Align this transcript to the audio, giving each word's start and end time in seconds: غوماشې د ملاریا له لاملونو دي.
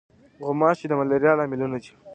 غوماشې 0.43 0.85
د 0.89 0.93
ملاریا 0.99 1.33
له 1.33 1.37
لاملونو 1.39 1.77
دي. 1.83 1.91